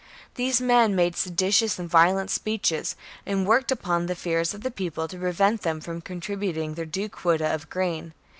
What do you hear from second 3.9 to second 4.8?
the fears of the